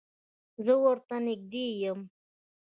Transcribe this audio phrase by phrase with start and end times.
[0.65, 1.99] زه اور ته نږدې یم